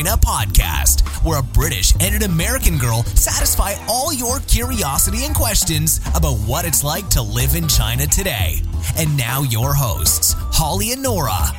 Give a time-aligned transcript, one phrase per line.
[0.00, 5.34] in China podcast, where a British and an American girl satisfy all your curiosity and
[5.34, 8.62] questions about what it's like to live in China today.
[8.96, 11.52] And now, your hosts, Holly and Nora.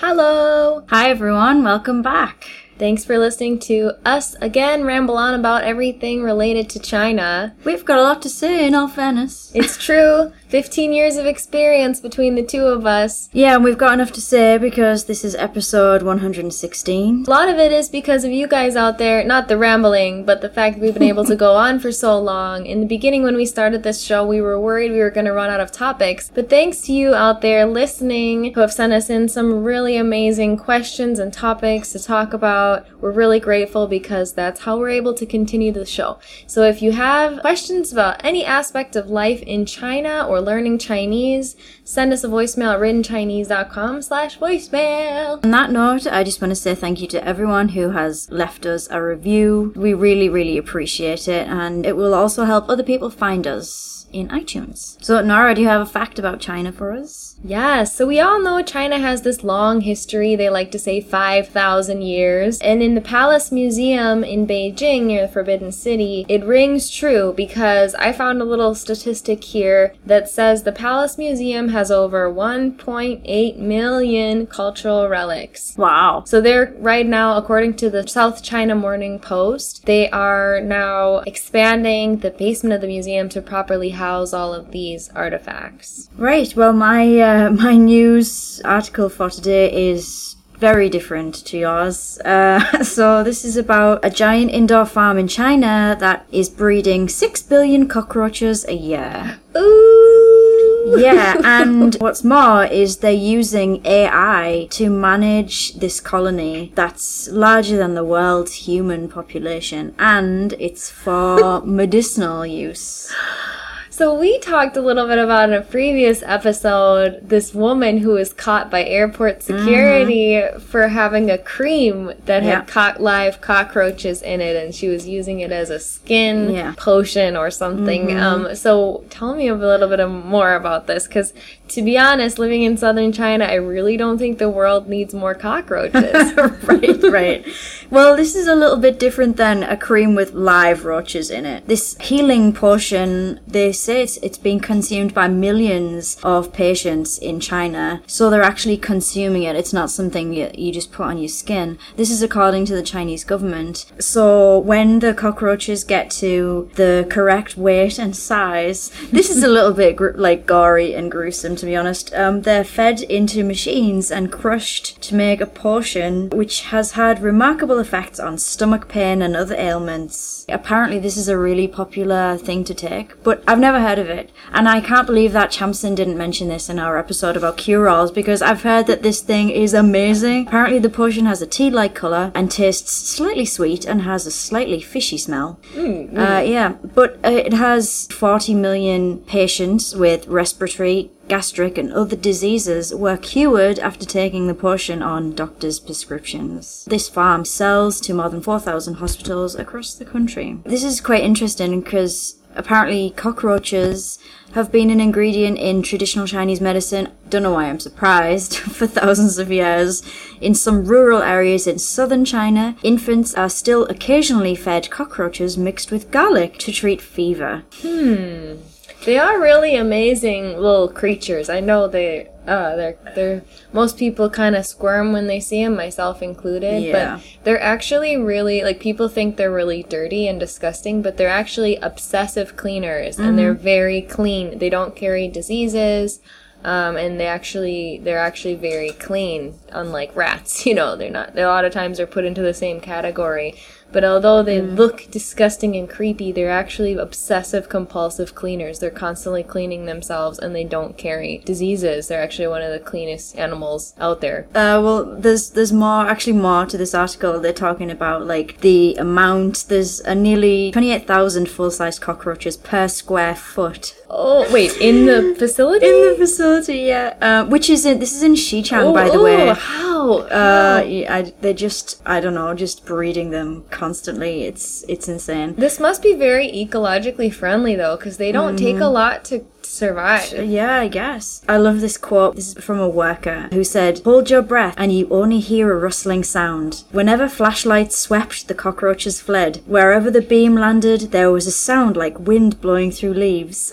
[0.00, 0.84] Hello.
[0.88, 1.62] Hi, everyone.
[1.62, 2.46] Welcome back.
[2.78, 7.54] Thanks for listening to us again ramble on about everything related to China.
[7.64, 9.52] We've got a lot to say, in all fairness.
[9.54, 10.32] It's true.
[10.52, 13.30] 15 years of experience between the two of us.
[13.32, 17.24] Yeah, and we've got enough to say because this is episode 116.
[17.26, 20.42] A lot of it is because of you guys out there, not the rambling, but
[20.42, 22.66] the fact that we've been able to go on for so long.
[22.66, 25.32] In the beginning, when we started this show, we were worried we were going to
[25.32, 26.30] run out of topics.
[26.34, 30.58] But thanks to you out there listening who have sent us in some really amazing
[30.58, 35.24] questions and topics to talk about, we're really grateful because that's how we're able to
[35.24, 36.18] continue the show.
[36.46, 41.56] So if you have questions about any aspect of life in China or learning Chinese,
[41.84, 45.42] send us a voicemail at writtenchinese.com slash voicemail.
[45.44, 48.66] On that note, I just want to say thank you to everyone who has left
[48.66, 49.72] us a review.
[49.76, 54.28] We really, really appreciate it, and it will also help other people find us in
[54.28, 55.02] iTunes.
[55.02, 57.36] So, Nora, do you have a fact about China for us?
[57.42, 60.36] Yes, so we all know China has this long history.
[60.36, 62.60] They like to say 5,000 years.
[62.60, 67.94] And in the Palace Museum in Beijing near the Forbidden City, it rings true because
[67.96, 74.46] I found a little statistic here that says the Palace Museum has over 1.8 million
[74.46, 75.76] cultural relics.
[75.76, 76.24] Wow.
[76.26, 82.18] So they're right now, according to the South China Morning Post, they are now expanding
[82.18, 86.10] the basement of the museum to properly house all of these artifacts.
[86.16, 86.54] Right.
[86.56, 92.20] Well, my uh, my news article for today is very different to yours.
[92.20, 97.42] Uh, so this is about a giant indoor farm in China that is breeding six
[97.42, 99.40] billion cockroaches a year.
[99.56, 100.94] Ooh!
[100.98, 107.94] yeah, and what's more is they're using AI to manage this colony that's larger than
[107.94, 113.12] the world's human population, and it's for medicinal use.
[113.94, 118.32] So we talked a little bit about in a previous episode this woman who was
[118.32, 122.64] caught by airport security for having a cream that Yeah.
[122.64, 126.72] had co- live cockroaches in it, and she was using it as a skin Yeah.
[126.78, 128.18] potion or something.
[128.18, 131.34] Um, so tell me a little bit more about this, because
[131.68, 135.34] to be honest, living in southern China, I really don't think the world needs more
[135.34, 136.32] cockroaches.
[136.66, 137.44] right, right.
[137.92, 141.68] Well, this is a little bit different than a cream with live roaches in it.
[141.68, 148.02] This healing potion, they say it's, it's being consumed by millions of patients in China.
[148.06, 149.56] So they're actually consuming it.
[149.56, 151.76] It's not something you, you just put on your skin.
[151.96, 153.84] This is according to the Chinese government.
[153.98, 159.74] So when the cockroaches get to the correct weight and size, this is a little
[159.74, 162.14] bit gr- like gory and gruesome to be honest.
[162.14, 167.81] Um, they're fed into machines and crushed to make a potion which has had remarkable
[167.82, 170.46] effects on stomach pain and other ailments.
[170.48, 174.30] Apparently, this is a really popular thing to take, but I've never heard of it.
[174.52, 178.40] And I can't believe that Champson didn't mention this in our episode about cure-alls because
[178.40, 180.46] I've heard that this thing is amazing.
[180.46, 184.80] Apparently, the potion has a tea-like color and tastes slightly sweet and has a slightly
[184.80, 185.58] fishy smell.
[185.76, 192.94] Uh, yeah, but uh, it has 40 million patients with respiratory, gastric, and other diseases
[192.94, 196.84] were cured after taking the potion on doctors' prescriptions.
[196.86, 200.58] This farm sells to more than 4,000 hospitals across the country.
[200.64, 204.18] This is quite interesting because apparently cockroaches
[204.52, 207.08] have been an ingredient in traditional Chinese medicine.
[207.30, 208.56] Don't know why I'm surprised.
[208.56, 210.02] For thousands of years,
[210.40, 216.10] in some rural areas in southern China, infants are still occasionally fed cockroaches mixed with
[216.10, 217.62] garlic to treat fever.
[217.80, 218.56] Hmm.
[219.04, 221.48] They are really amazing little creatures.
[221.48, 225.74] I know they uh they're they're most people kind of squirm when they see them,
[225.76, 227.16] myself included, Yeah.
[227.16, 231.76] but they're actually really like people think they're really dirty and disgusting, but they're actually
[231.76, 234.58] obsessive cleaners and they're very clean.
[234.58, 236.20] They don't carry diseases.
[236.64, 240.64] Um, and they actually they're actually very clean, unlike rats.
[240.72, 241.36] You know, they're not.
[241.36, 243.56] A lot of times they're put into the same category.
[243.92, 248.78] But although they look disgusting and creepy, they're actually obsessive compulsive cleaners.
[248.78, 252.08] They're constantly cleaning themselves and they don't carry diseases.
[252.08, 254.46] They're actually one of the cleanest animals out there.
[254.54, 257.40] Uh, well, there's there's more actually more to this article.
[257.40, 259.66] They're talking about like the amount.
[259.68, 265.06] There's a nearly twenty eight thousand full sized cockroaches per square foot Oh, wait, in
[265.06, 265.86] the facility?
[265.88, 266.80] in the facility.
[266.80, 269.46] Yeah, uh, which is in this is in Xichang, by the Oh, way.
[269.48, 269.54] How?
[269.54, 270.18] How?
[270.18, 274.44] Uh, yeah, I, they're just I don't know, just breeding them constantly.
[274.44, 275.54] It's it's insane.
[275.56, 279.00] This must be very ecologically friendly though, because they don't take a mm-hmm.
[279.00, 280.32] lot to survive.
[280.58, 281.42] Yeah, I guess.
[281.48, 282.36] I love this quote.
[282.36, 285.78] This is from a worker who said, Hold your breath and you only hear a
[285.86, 286.84] rustling sound.
[286.92, 289.62] Whenever flashlights swept, the cockroaches fled.
[289.66, 293.72] Wherever the beam landed, there was a sound like wind blowing through leaves.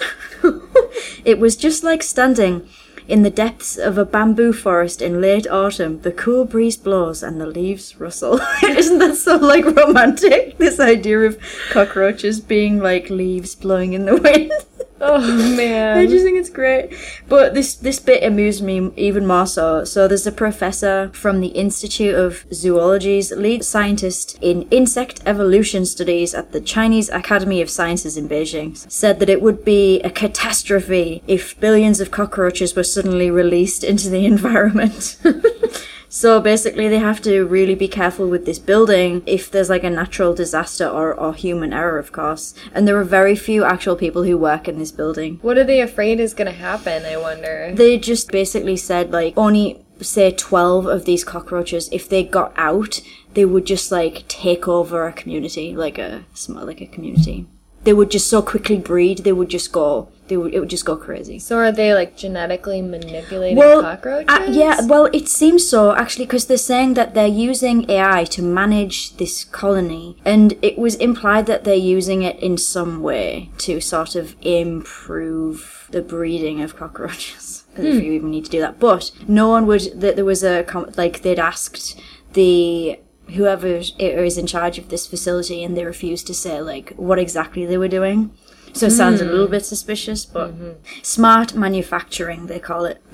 [1.26, 2.68] it was just like standing
[3.10, 7.42] in the depths of a bamboo forest in late autumn, the cool breeze blows and
[7.42, 8.40] the leaves rustle.
[8.64, 10.58] Isn't that so like romantic?
[10.60, 11.40] This idea of
[11.72, 14.52] cockroaches being like leaves blowing in the wind.
[15.02, 15.98] Oh man!
[15.98, 16.94] I just think it's great.
[17.28, 19.84] But this this bit amused me even more so.
[19.84, 26.34] So there's a professor from the Institute of Zoology's lead scientist in insect evolution studies
[26.34, 31.24] at the Chinese Academy of Sciences in Beijing said that it would be a catastrophe
[31.28, 35.18] if billions of cockroaches were suddenly released into the environment.
[36.12, 39.92] So basically, they have to really be careful with this building if there's like a
[39.92, 42.56] natural disaster or, or human error, of course.
[42.74, 45.38] And there are very few actual people who work in this building.
[45.44, 47.06] What are they afraid is gonna happen?
[47.06, 47.72] I wonder.
[47.76, 53.02] They just basically said like only say 12 of these cockroaches if they got out
[53.34, 57.46] they would just like take over a community like a small like a community
[57.84, 60.86] they would just so quickly breed they would just go they would it would just
[60.86, 64.30] go crazy So are they like genetically manipulating well, cockroaches?
[64.30, 68.42] uh, yeah, well, it seems so actually because they're saying that they're using AI to
[68.42, 73.82] manage this colony, and it was implied that they're using it in some way to
[73.82, 77.64] sort of improve the breeding of cockroaches.
[77.76, 80.02] As If you even need to do that, but no one would.
[80.02, 80.66] That there was a
[80.98, 82.00] like they'd asked
[82.34, 83.00] the
[83.36, 87.66] whoever is in charge of this facility, and they refused to say like what exactly
[87.66, 88.32] they were doing.
[88.74, 89.52] So it sounds a little hmm.
[89.52, 90.72] bit suspicious, but mm-hmm.
[91.02, 93.02] smart manufacturing they call it.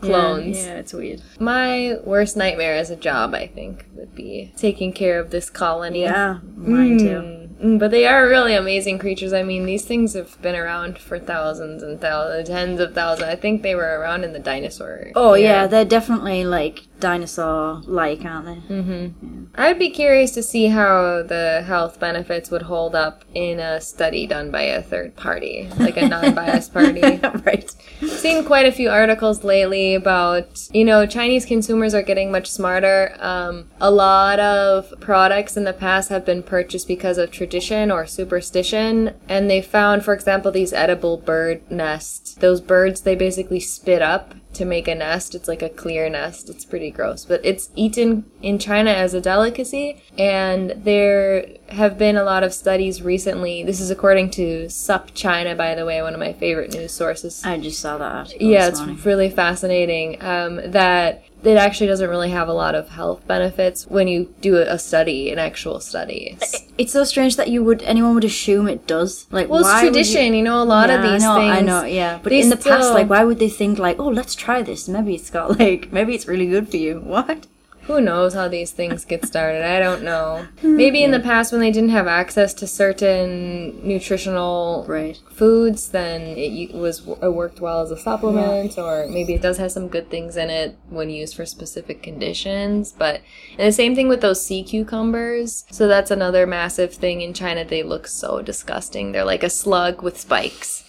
[0.00, 0.58] Clones.
[0.58, 1.22] Yeah, yeah, it's weird.
[1.40, 6.02] My worst nightmare as a job, I think, would be taking care of this colony.
[6.02, 6.98] Yeah, mine hmm.
[6.98, 7.45] too.
[7.62, 9.32] Mm, But they are really amazing creatures.
[9.32, 13.28] I mean, these things have been around for thousands and thousands, tens of thousands.
[13.28, 15.10] I think they were around in the dinosaur.
[15.14, 15.68] Oh yeah, era.
[15.68, 19.12] they're definitely like dinosaur-like, aren't they?
[19.54, 24.26] I'd be curious to see how the health benefits would hold up in a study
[24.26, 27.00] done by a third party, like a non-biased party.
[27.44, 27.70] right.
[28.06, 33.14] seen quite a few articles lately about you know chinese consumers are getting much smarter
[33.20, 38.06] um, a lot of products in the past have been purchased because of tradition or
[38.06, 42.34] superstition and they found for example these edible bird nests.
[42.34, 45.34] Those birds they basically spit up to make a nest.
[45.34, 46.50] It's like a clear nest.
[46.50, 52.16] It's pretty gross but it's eaten in china as a delicacy and there have been
[52.16, 53.62] a lot of studies recently.
[53.62, 57.44] This is according to SupChina by the way one of my favorite news sources.
[57.44, 59.00] I just saw that article yeah, it's morning.
[59.04, 64.08] really fascinating um, that it actually doesn't really have a lot of health benefits when
[64.08, 66.38] you do a study, an actual study.
[66.78, 69.26] It's, so strange that you would anyone would assume it does.
[69.30, 70.38] Like, well, it's tradition, You...
[70.38, 70.62] you, know.
[70.62, 71.56] A lot yeah, of these I know, things.
[71.56, 72.20] I know, yeah.
[72.22, 74.88] But in the past, like, why would they think like, oh, let's try this?
[74.88, 77.00] Maybe it's got like, maybe it's really good for you.
[77.00, 77.46] What?
[77.86, 79.62] Who knows how these things get started?
[79.64, 80.46] I don't know.
[80.60, 80.76] Hmm.
[80.76, 85.18] Maybe in the past, when they didn't have access to certain nutritional Right.
[85.30, 89.70] foods, then it was it worked well as a supplement, or maybe it does have
[89.70, 92.92] some good things in it when used for specific conditions.
[92.96, 93.20] But
[93.58, 95.64] and the same thing with those sea cucumbers.
[95.70, 97.64] So that's another massive thing in China.
[97.64, 99.12] They look so disgusting.
[99.12, 100.82] They're like a slug with spikes.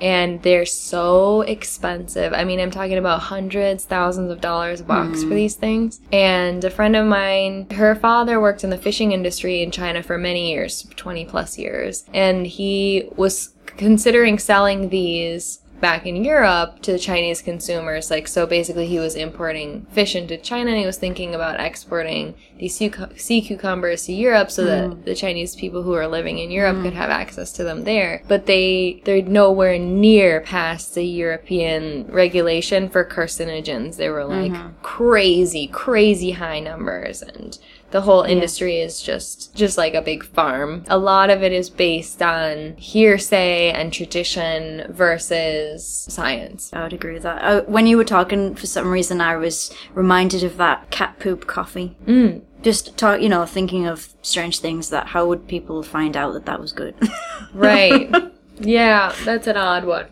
[0.00, 2.32] And they're so expensive.
[2.32, 5.34] I mean, I'm talking about hundreds, thousands of dollars a box for mm-hmm.
[5.34, 6.00] these things.
[6.12, 10.18] And a friend of mine, her father worked in the fishing industry in China for
[10.18, 12.04] many years, 20 plus years.
[12.12, 18.10] And he was considering selling these back in Europe to the Chinese consumers.
[18.10, 22.34] Like, so basically, he was importing fish into China and he was thinking about exporting
[22.58, 25.02] these sea, cucumbers to Europe so that hmm.
[25.02, 26.84] the Chinese people who are living in Europe hmm.
[26.84, 28.22] could have access to them there.
[28.28, 33.96] But they, they're nowhere near past the European regulation for carcinogens.
[33.96, 34.80] They were like mm-hmm.
[34.82, 37.58] crazy, crazy high numbers and
[37.94, 40.82] the whole industry is just just like a big farm.
[40.88, 46.70] A lot of it is based on hearsay and tradition versus science.
[46.72, 47.42] I would agree with that.
[47.42, 51.46] Uh, when you were talking, for some reason, I was reminded of that cat poop
[51.46, 51.96] coffee.
[52.06, 52.42] Mm.
[52.62, 54.90] Just talk, you know, thinking of strange things.
[54.90, 56.94] That how would people find out that that was good?
[57.52, 58.12] Right.
[58.58, 60.06] yeah, that's an odd one.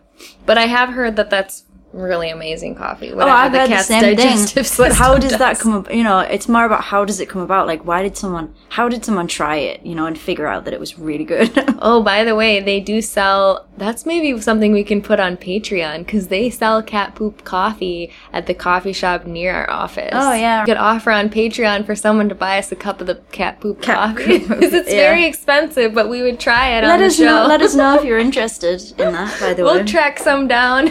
[0.46, 3.12] But I have heard that that's really amazing coffee.
[3.12, 4.38] Oh, I've the heard the same thing.
[4.76, 5.92] But how system does that come up?
[5.92, 7.66] You know, it's more about how does it come about?
[7.66, 10.74] Like, why did someone, how did someone try it, you know, and figure out that
[10.74, 11.50] it was really good?
[11.84, 13.66] Oh, by the way, they do sell.
[13.76, 18.46] That's maybe something we can put on Patreon because they sell cat poop coffee at
[18.46, 20.10] the coffee shop near our office.
[20.12, 20.62] Oh, yeah.
[20.62, 23.58] We could offer on Patreon for someone to buy us a cup of the cat
[23.60, 24.96] poop Cat coffee because it's yeah.
[24.96, 27.42] very expensive, but we would try it let on us the show.
[27.42, 27.46] know.
[27.48, 29.40] Let us know if you're interested in that.
[29.40, 29.72] By the way.
[29.72, 30.88] we'll track some down.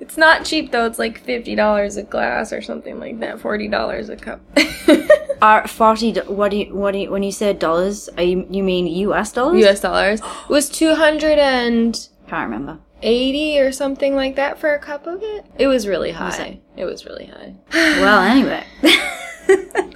[0.00, 0.86] It's not cheap though.
[0.86, 3.40] It's like fifty dollars a glass or something like that.
[3.40, 4.40] Forty dollars a cup.
[5.42, 6.12] are forty.
[6.14, 6.74] What do you?
[6.74, 7.10] What do you?
[7.10, 9.32] When you say dollars, are you you mean U.S.
[9.32, 9.60] dollars?
[9.60, 9.80] U.S.
[9.80, 10.20] dollars.
[10.20, 12.78] It was two hundred and Can't remember.
[13.02, 15.44] 80 or something like that for a cup of it.
[15.58, 16.26] It was really high.
[16.26, 16.62] Was it?
[16.76, 16.84] it?
[16.86, 17.54] was really high.
[18.00, 18.64] Well, anyway.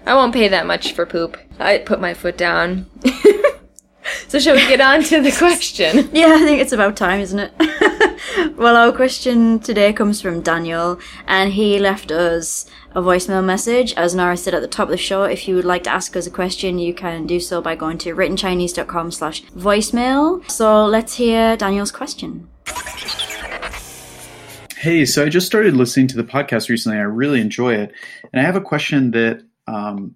[0.06, 1.38] I won't pay that much for poop.
[1.58, 2.86] I put my foot down.
[4.28, 6.10] so shall we get on to the question?
[6.12, 7.52] Yeah, I think it's about time, isn't it?
[8.56, 13.92] Well, our question today comes from Daniel, and he left us a voicemail message.
[13.94, 16.16] As Nora said at the top of the show, if you would like to ask
[16.16, 20.48] us a question, you can do so by going to writtenchinese.com slash voicemail.
[20.50, 22.48] So let's hear Daniel's question.
[24.76, 26.98] Hey, so I just started listening to the podcast recently.
[26.98, 27.92] I really enjoy it,
[28.32, 30.14] and I have a question that um,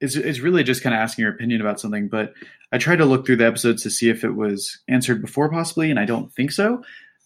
[0.00, 2.08] is is really just kind of asking your opinion about something.
[2.08, 2.34] But
[2.72, 5.90] I tried to look through the episodes to see if it was answered before, possibly,
[5.90, 6.82] and I don't think so.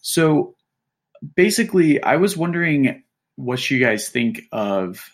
[0.07, 0.55] So
[1.35, 3.03] basically, I was wondering
[3.35, 5.05] what you guys think of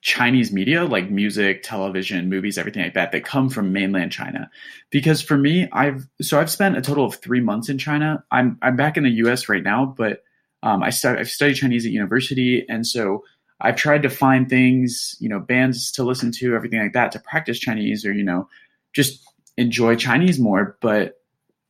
[0.00, 4.50] Chinese media, like music, television, movies, everything like that, that come from mainland China.
[4.90, 8.24] Because for me, I've so I've spent a total of three months in China.
[8.32, 9.48] I'm I'm back in the U.S.
[9.48, 10.24] right now, but
[10.64, 13.22] um, I start, I've studied Chinese at university, and so
[13.60, 17.20] I've tried to find things, you know, bands to listen to, everything like that, to
[17.20, 18.48] practice Chinese or you know,
[18.92, 19.22] just
[19.56, 20.76] enjoy Chinese more.
[20.80, 21.20] But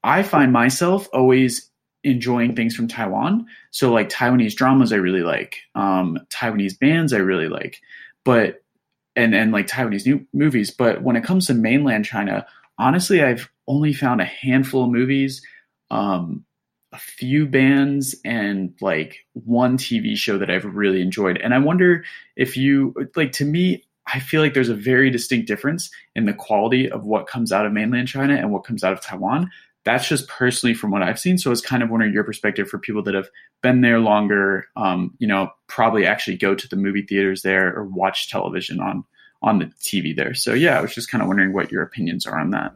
[0.02, 1.69] I find myself always
[2.02, 3.47] enjoying things from Taiwan.
[3.71, 5.59] So like Taiwanese dramas, I really like.
[5.75, 7.80] Um, Taiwanese bands, I really like.
[8.25, 8.62] But
[9.16, 10.71] and and like Taiwanese new movies.
[10.71, 12.47] But when it comes to mainland China,
[12.78, 15.42] honestly, I've only found a handful of movies.
[15.90, 16.45] Um,
[16.92, 21.38] a few bands and like one TV show that I've really enjoyed.
[21.38, 22.04] And I wonder
[22.37, 26.33] if you like to me, I feel like there's a very distinct difference in the
[26.33, 29.50] quality of what comes out of mainland China and what comes out of Taiwan.
[29.84, 31.38] That's just personally from what I've seen.
[31.38, 33.28] So it's kind of wondering your perspective for people that have
[33.62, 37.84] been there longer, um, you know, probably actually go to the movie theaters there or
[37.84, 39.04] watch television on
[39.42, 40.34] on the TV there.
[40.34, 42.75] So yeah, I was just kind of wondering what your opinions are on that.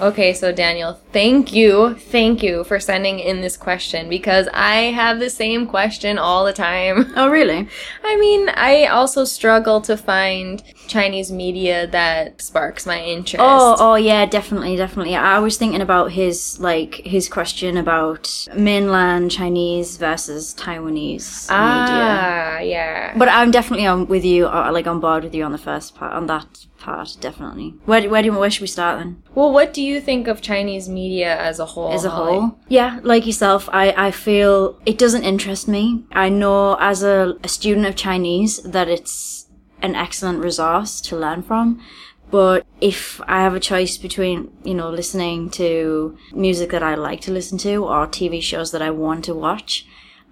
[0.00, 5.18] Okay, so Daniel, thank you, thank you for sending in this question because I have
[5.18, 7.12] the same question all the time.
[7.16, 7.68] Oh, really?
[8.04, 13.40] I mean, I also struggle to find Chinese media that sparks my interest.
[13.40, 15.16] Oh, oh yeah, definitely, definitely.
[15.16, 21.50] I was thinking about his like his question about mainland Chinese versus Taiwanese media.
[21.50, 23.14] ah, yeah.
[23.18, 25.96] But I'm definitely on with you, uh, like on board with you on the first
[25.96, 27.74] part, on that part, definitely.
[27.84, 29.22] Where, do- where do where should we start then?
[29.34, 31.92] well, what do you think of Chinese media as a whole?
[31.92, 32.38] As a Holly?
[32.38, 36.04] whole, yeah, like yourself, I I feel it doesn't interest me.
[36.12, 39.46] I know as a, a student of Chinese that it's
[39.82, 41.80] an excellent resource to learn from.
[42.30, 47.22] But if I have a choice between, you know, listening to music that I like
[47.22, 49.86] to listen to or TV shows that I want to watch,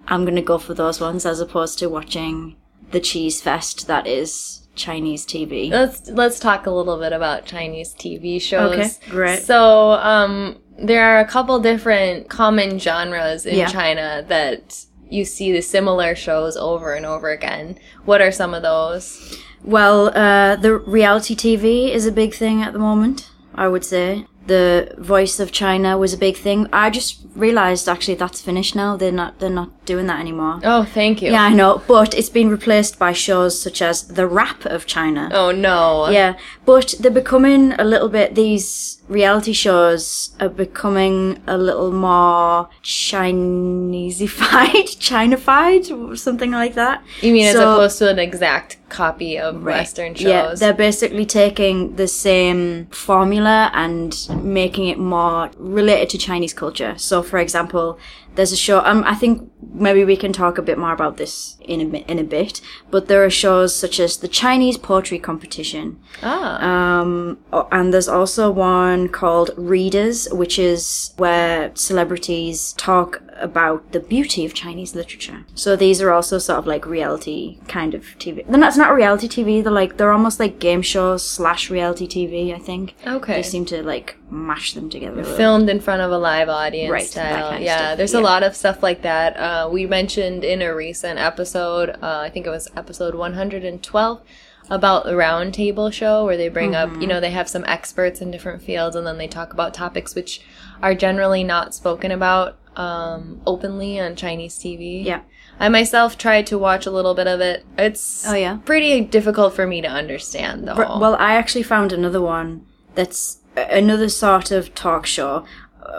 [0.07, 2.55] I'm going to go for those ones as opposed to watching
[2.91, 5.69] the cheese fest that is Chinese TV.
[5.71, 8.73] Let's let's talk a little bit about Chinese TV shows.
[8.73, 9.39] Okay, great.
[9.43, 13.67] So, um, there are a couple different common genres in Yeah.
[13.67, 17.77] China that you see the similar shows over and over again.
[18.05, 19.37] What are some of those?
[19.63, 24.25] Well, uh, the reality TV is a big thing at the moment, I would say.
[24.47, 26.67] The Voice of China was a big thing.
[26.73, 28.97] I just realized actually that's finished now.
[28.97, 30.59] They're not they're not doing that anymore.
[30.63, 31.31] Oh, thank you.
[31.31, 35.29] Yeah, I know, but it's been replaced by shows such as The Rap of China.
[35.33, 36.09] Oh no.
[36.09, 38.35] Yeah, but they're becoming a little bit.
[38.35, 47.03] These reality shows are becoming a little more Chineseified, Chinafied, something like that.
[47.21, 50.25] You mean as opposed to an exact copy of Western shows?
[50.25, 56.97] Yeah, they're basically taking the same formula and making it more related to Chinese culture.
[56.97, 57.99] So, for example,
[58.37, 58.79] there's a show.
[58.85, 62.19] Um, I think maybe we can talk a bit more about this in a in
[62.19, 62.61] a bit.
[62.89, 67.01] But there are shows such as the Chinese poetry competition, ah.
[67.01, 67.39] um,
[67.71, 74.53] and there's also one called Readers, which is where celebrities talk about the beauty of
[74.53, 75.45] Chinese literature.
[75.55, 78.45] So these are also sort of like reality kind of TV.
[78.47, 79.63] They're not, reality TV.
[79.63, 82.53] They're like they're almost like game shows slash reality TV.
[82.53, 82.95] I think.
[83.05, 83.33] Okay.
[83.35, 85.23] They seem to like mash them together.
[85.23, 87.49] filmed in front of a live audience Right, that style.
[87.49, 88.19] kind of yeah, stuff, there's yeah.
[88.19, 89.37] a lot of stuff like that.
[89.37, 94.21] Uh, we mentioned in a recent episode, uh, I think it was episode 112,
[94.69, 97.01] about the roundtable show where they bring up, Mm-hmm.
[97.01, 100.13] you know, they have some experts in different fields and then they talk about topics
[100.13, 100.41] which
[100.81, 105.03] are generally not spoken about um, openly on Chinese TV.
[105.03, 105.21] Yeah.
[105.59, 107.65] I myself tried to watch a little bit of it.
[107.77, 108.57] It's Oh, yeah?
[108.63, 110.75] pretty difficult for me to understand though.
[110.75, 115.45] Well, I actually found another one that's another sort of talk show.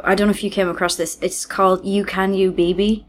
[0.04, 1.18] I don't know if you came across this.
[1.20, 3.04] It's called You Can You Baby.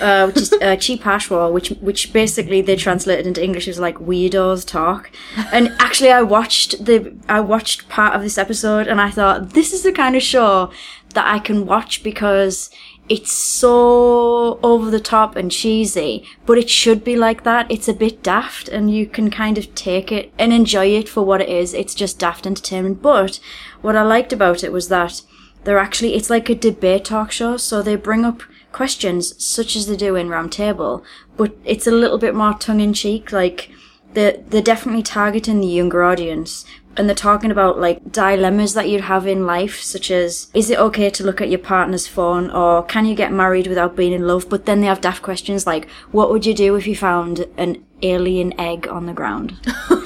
[0.00, 3.96] uh, which is uh, Chi Pashwa, which which basically they translated into English as like
[3.98, 5.10] weirdos talk.
[5.52, 9.72] And actually, I watched the I watched part of this episode, and I thought this
[9.72, 10.72] is the kind of show
[11.14, 12.68] that I can watch because
[13.08, 17.70] it's so over the top and cheesy, but it should be like that.
[17.70, 21.22] It's a bit daft, and you can kind of take it and enjoy it for
[21.22, 21.72] what it is.
[21.72, 23.02] It's just daft entertainment.
[23.02, 23.38] But
[23.80, 25.22] what I liked about it was that
[25.64, 29.86] they're actually it's like a debate talk show, so they bring up questions such as
[29.86, 31.02] they do in Roundtable,
[31.36, 33.32] but it's a little bit more tongue in cheek.
[33.32, 33.70] Like
[34.14, 36.64] they're they're definitely targeting the younger audience.
[36.96, 40.78] And they're talking about like dilemmas that you'd have in life, such as is it
[40.78, 44.26] okay to look at your partner's phone or can you get married without being in
[44.26, 44.48] love?
[44.48, 47.84] But then they have daft questions like, what would you do if you found an
[48.02, 49.58] alien egg on the ground?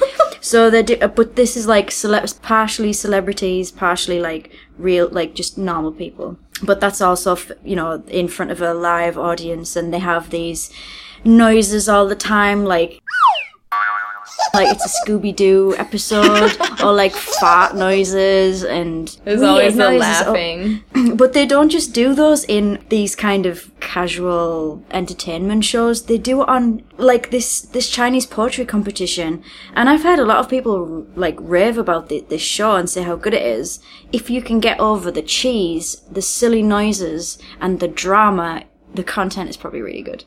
[0.43, 5.55] So they do, but this is like cele- partially celebrities, partially like real, like just
[5.55, 6.37] normal people.
[6.63, 10.31] But that's also, f- you know, in front of a live audience, and they have
[10.31, 10.71] these
[11.23, 12.99] noises all the time, like
[14.53, 16.51] like it's a Scooby Doo episode,
[16.83, 20.83] or like fart noises and There's always the laughing.
[21.15, 26.05] but they don't just do those in these kind of casual entertainment shows.
[26.05, 30.37] They do it on like this this Chinese poetry competition, and I've heard a lot
[30.37, 33.79] of people like rave about the, this show and say how good it is.
[34.11, 39.49] If you can get over the cheese, the silly noises, and the drama, the content
[39.49, 40.25] is probably really good.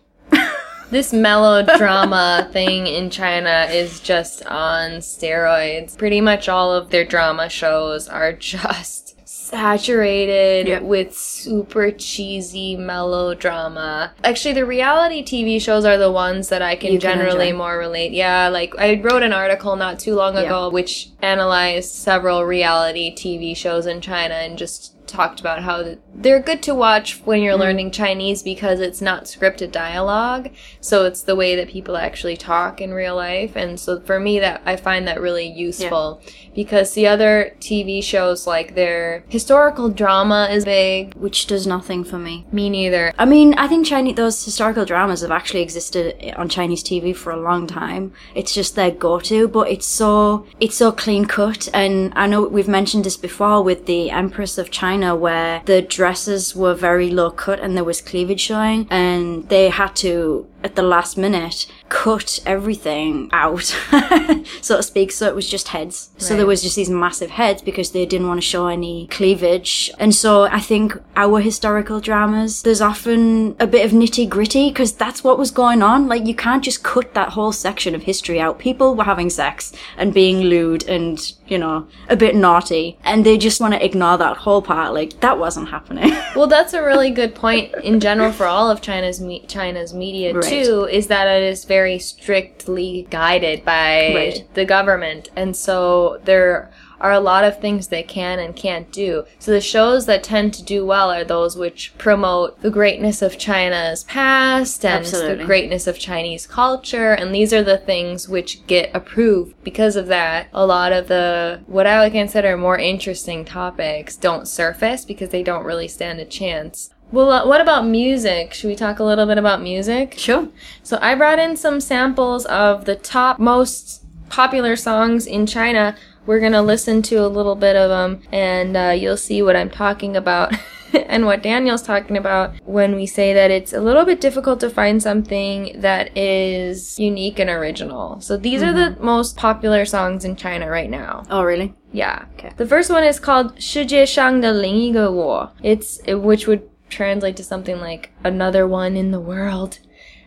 [0.90, 5.96] This melodrama thing in China is just on steroids.
[5.98, 10.82] Pretty much all of their drama shows are just saturated Yep.
[10.82, 14.12] with super cheesy melodrama.
[14.22, 17.58] Actually, the reality TV shows are the ones that I can can generally enjoy.
[17.58, 18.12] more relate.
[18.12, 23.56] Yeah, like I wrote an article not too long ago which analyzed several reality TV
[23.56, 27.62] shows in China and just talked about how they're good to watch when you're mm-hmm.
[27.62, 30.50] learning Chinese because it's not scripted dialogue.
[30.80, 33.56] So it's the way that people actually talk in real life.
[33.56, 36.22] And so for me that I find that really useful
[36.54, 41.14] because the other TV shows like their historical drama is big.
[41.14, 42.46] Which does nothing for me.
[42.52, 43.12] Me neither.
[43.18, 47.32] I mean, I think Chinese those historical dramas have actually existed on Chinese TV for
[47.32, 48.12] a long time.
[48.34, 51.68] It's just their go-to, but it's so it's so clean cut.
[51.74, 56.54] And I know we've mentioned this before with the Empress of China, where the dresses
[56.54, 60.82] were very low cut and there was cleavage showing, and they had to at the
[60.82, 63.62] last minute cut everything out,
[64.60, 65.12] so to speak.
[65.12, 66.10] So it was just heads.
[66.18, 69.90] So there was just these massive heads because they didn't want to show any cleavage.
[69.98, 74.92] And so I think our historical dramas, there's often a bit of nitty gritty because
[74.92, 76.08] that's what was going on.
[76.08, 78.58] Like you can't just cut that whole section of history out.
[78.58, 82.98] People were having sex and being lewd and, you know, a bit naughty.
[83.04, 84.94] And they just want to ignore that whole part.
[84.94, 86.12] Like that wasn't happening.
[86.34, 90.34] Well, that's a really good point in general for all of China's me- China's media
[90.34, 90.42] Right.
[90.42, 90.53] too.
[90.62, 94.44] Is that it is very strictly guided by Right.
[94.54, 99.24] the government, and so there are a lot of things they can and can't do.
[99.38, 103.36] So the shows that tend to do well are those which promote the greatness of
[103.36, 105.34] China's past and Absolutely.
[105.36, 109.54] the greatness of Chinese culture, and these are the things which get approved.
[109.64, 114.48] Because of that, a lot of the what I would consider more interesting topics don't
[114.48, 116.88] surface because they don't really stand a chance.
[117.13, 118.53] Well, uh, what about music?
[118.53, 120.13] Should we talk a little bit about music?
[120.17, 120.47] sure.
[120.83, 125.95] So I brought in some samples of the top most popular songs in China.
[126.27, 129.71] We're gonna listen to a little bit of them, and uh, you'll see what I'm
[129.71, 130.53] talking about.
[130.93, 134.69] and what Daniel's talking about when we say that it's a little bit difficult to
[134.69, 138.19] find something that is unique and original.
[138.21, 141.23] So these are the most popular songs in China right now.
[141.29, 141.75] Oh, really?
[141.91, 142.25] Yeah.
[142.33, 142.53] Okay.
[142.57, 145.51] The first one is called 世界上的另一个我.
[145.61, 146.61] It's which would
[146.94, 149.78] translate to something like another one in the world.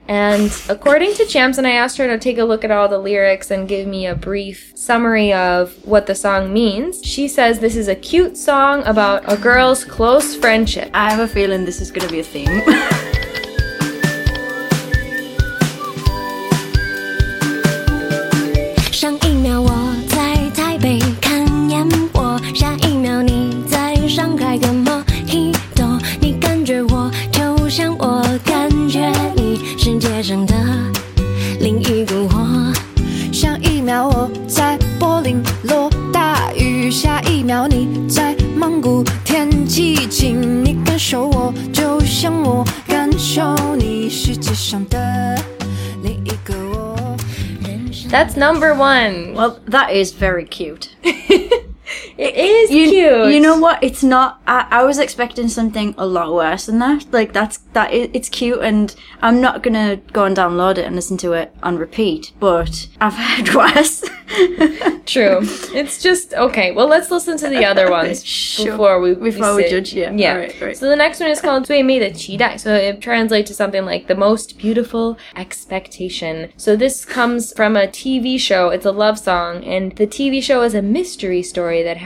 [0.08, 2.98] And according to Champs, and I asked her to take a look at all the
[2.98, 7.04] lyrics and give me a brief summary of what the song means.
[7.04, 10.90] She says this is a cute song about a girl's close friendship.
[10.94, 13.14] I have a feeling this is to be a theme.
[41.07, 45.37] 受我，就像我感受你世界上的
[46.03, 47.17] 另一个我。
[47.65, 49.35] 人生 That's number one.
[49.35, 50.89] Well, that is very cute.
[52.19, 53.33] It is You, cute.
[53.35, 53.83] you know what?
[53.83, 54.41] It's not.
[54.47, 57.07] I, I was expecting something a lot worse than that.
[57.13, 57.93] Like that's that.
[57.93, 61.55] It, it's cute, and I'm not gonna go and download it and listen to it
[61.63, 62.33] on repeat.
[62.39, 64.05] But I've heard worse.
[65.05, 65.41] True.
[65.75, 66.73] It's just okay.
[66.73, 68.71] Well, let's listen to the other ones Sure.
[68.73, 70.13] before we Before we say- judge, yeah.
[70.13, 70.33] Yeah.
[70.35, 70.77] Alright, alright.
[70.77, 72.57] So the next one is called 最美的期待.
[72.57, 76.49] So it translates to something like the most beautiful expectation.
[76.57, 78.71] So this comes from a TV show.
[78.71, 81.99] It's a love song, and the TV show is a mystery story that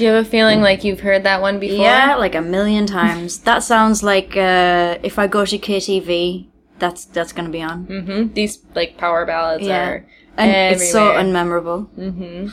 [0.00, 1.84] Do you have a feeling like you've heard that one before?
[1.84, 3.38] yeah, like a million times.
[3.40, 6.46] That sounds like uh, if I go to KTV,
[6.78, 7.84] that's that's gonna be on.
[7.86, 9.88] hmm These like power ballads Yeah.
[9.88, 11.24] are And it's so everywhere.
[11.24, 12.50] unmemorable.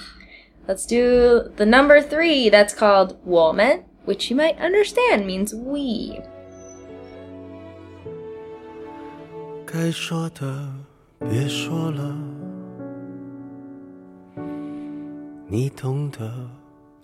[0.67, 2.47] Let's do the number three.
[2.49, 6.21] That's called 我们, which you might understand means we.
[9.65, 10.69] 该说的
[11.19, 12.15] 别说了，
[15.47, 16.31] 你懂得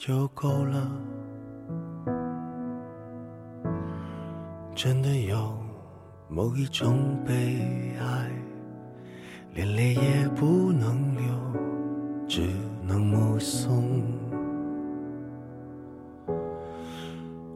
[0.07, 0.87] 就够了。
[4.75, 5.57] 真的有
[6.29, 8.31] 某一种悲哀，
[9.55, 11.25] 连泪也不能流，
[12.29, 12.43] 只
[12.83, 14.03] 能目送。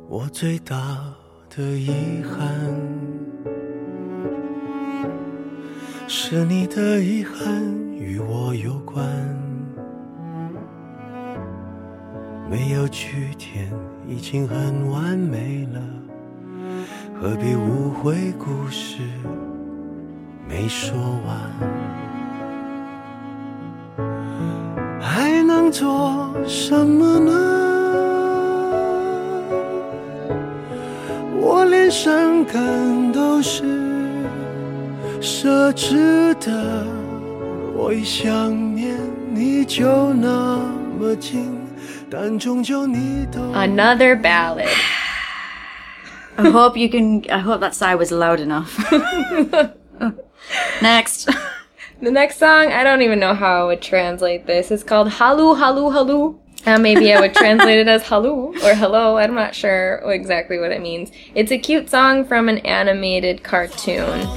[0.08, 0.74] 我最大
[1.54, 2.48] 的遗憾。
[6.06, 9.04] 是你的遗憾与我有关，
[12.50, 13.70] 没有句点
[14.08, 15.80] 已经很完美了，
[17.20, 19.02] 何必误会故事
[20.48, 21.36] 没说完？
[24.98, 27.32] 还能做什么呢？
[31.38, 33.64] 我连伤感都是。
[35.20, 36.86] 奢侈的，
[37.76, 38.96] 我一想念
[39.34, 40.60] 你就那
[40.98, 41.57] 么近，
[43.54, 44.68] Another ballad.
[46.38, 47.28] I hope you can.
[47.30, 48.78] I hope that sigh was loud enough.
[50.82, 51.28] Next.
[52.00, 54.70] The next song, I don't even know how I would translate this.
[54.70, 56.38] It's called Halu Halu Halu.
[56.64, 59.16] Uh, maybe I would translate it as halu or hello.
[59.16, 61.10] I'm not sure exactly what it means.
[61.34, 64.28] It's a cute song from an animated cartoon.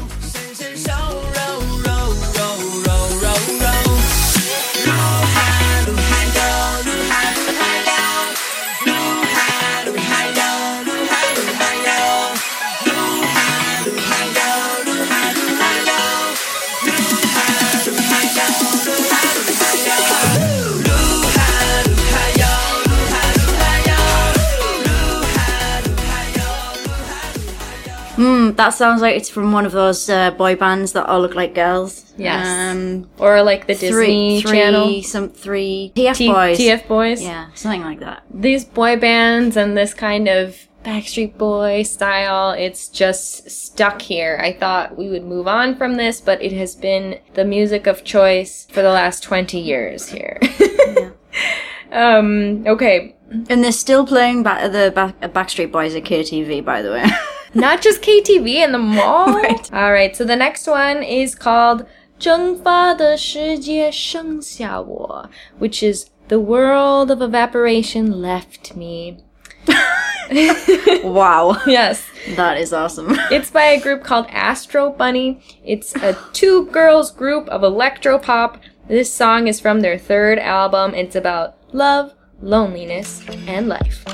[28.21, 31.33] 嗯 That sounds like it's from one of those uh, boy bands that all look
[31.35, 32.05] like girls.
[32.17, 32.45] Yes.
[32.45, 35.03] Um, Or like the three, Disney three, Channel.
[35.03, 36.57] some three TF T- boys.
[36.59, 37.21] TF Boys.
[37.23, 38.23] Yeah, something like that.
[38.29, 44.39] These boy bands and this kind of Backstreet Boy style, it's just stuck here.
[44.41, 48.03] I thought we would move on from this, but it has been the music of
[48.03, 50.39] choice for the last 20 years here.
[51.91, 53.15] um, okay.
[53.49, 57.05] And they're still playing ba- the ba- Backstreet Boys at KTV, by the way.
[57.54, 59.26] Not just KTV in the mall.
[59.32, 59.72] Right.
[59.72, 60.14] All right.
[60.14, 61.86] So the next one is called
[62.18, 65.28] 蒸发的世界剩下我,
[65.60, 69.18] which is the world of evaporation left me.
[71.04, 72.02] wow, Yes.
[72.36, 73.14] that is awesome.
[73.30, 75.40] It's by a group called Astro Bunny.
[75.64, 78.58] It's a two girls group of electro pop.
[78.88, 80.94] This song is from their third album.
[80.94, 84.04] It's about love, loneliness, and life.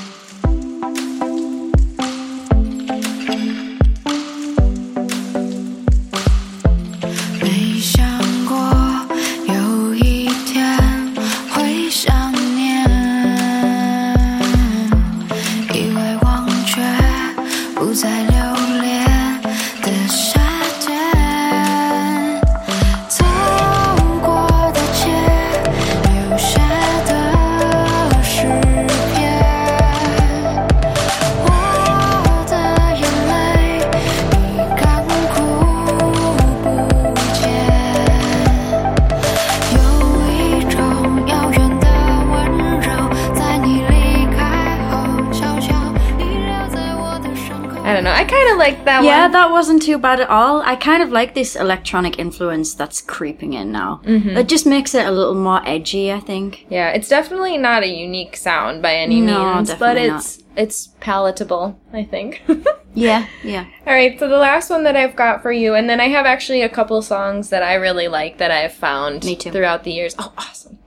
[48.26, 49.06] Kind of like that one.
[49.06, 49.32] Yeah, one.
[49.32, 50.62] that wasn't too bad at all.
[50.62, 54.02] I kind of like this electronic influence that's creeping in now.
[54.04, 54.38] Mm-hmm.
[54.38, 56.66] It just makes it a little more edgy, I think.
[56.70, 60.20] yeah, it's definitely not a unique sound by any No, means, but definitely not.
[60.20, 62.44] it's it's palatable, I think.
[62.98, 63.68] Yeah, yeah.
[63.86, 66.26] All right, so the last one that I've got for you, and then I have
[66.26, 70.16] actually a couple songs that I really like that I've found throughout the years.
[70.18, 70.80] Oh, awesome.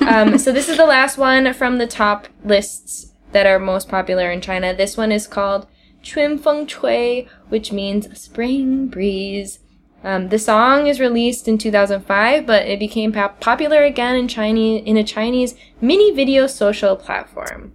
[0.00, 4.30] um, so this is the last one from the top lists that are most popular
[4.30, 4.72] in China.
[4.74, 5.66] This one is called
[6.02, 9.60] Chun Feng Chui, which means spring breeze.
[10.04, 14.82] Um, the song is released in 2005, but it became pop- popular again in Chinese
[14.86, 17.72] in a Chinese mini video social platform.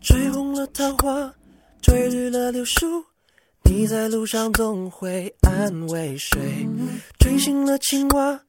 [0.00, 1.34] 吹红了桃花，
[1.80, 3.06] 吹绿了柳树，
[3.62, 6.68] 你在路上总会安慰谁？
[7.18, 8.42] 吹醒了青蛙，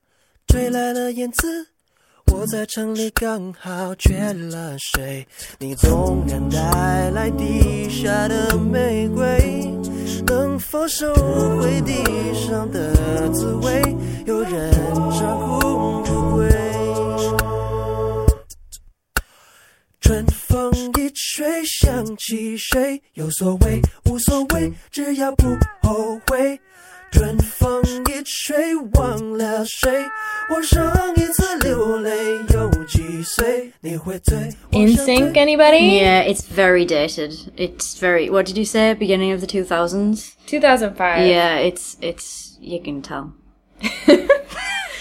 [0.47, 1.67] 吹来了燕子。
[2.31, 5.25] 我在城里刚好缺了谁？
[5.59, 9.67] 你纵然带来地下的玫瑰，
[10.25, 11.13] 能否收
[11.59, 11.93] 回地
[12.33, 13.81] 上的滋味？
[14.25, 14.71] 有人
[15.11, 16.49] 照顾不归。
[20.01, 23.01] 春风一吹，想起谁？
[23.13, 25.47] 有所谓，无所谓，只要不
[25.81, 26.59] 后悔。
[34.71, 35.77] NSYNC, anybody?
[35.77, 37.53] Yeah, it's very dated.
[37.57, 38.29] It's very.
[38.29, 38.93] What did you say?
[38.93, 40.35] Beginning of the two thousands.
[40.45, 41.27] Two thousand five.
[41.27, 42.57] Yeah, it's it's.
[42.59, 43.33] You can tell.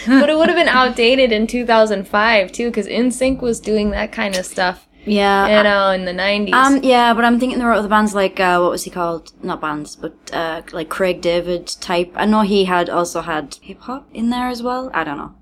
[0.06, 4.36] but it would have been outdated in 2005 too because NSYNC was doing that kind
[4.36, 5.58] of stuff yeah.
[5.58, 6.52] you know, in the 90s.
[6.52, 9.32] Um, yeah, but I'm thinking there were other bands like uh, what was he called?
[9.42, 12.12] Not bands, but uh, like Craig David type.
[12.14, 14.90] I know he had also had hip hop in there as well.
[14.94, 15.34] I don't know.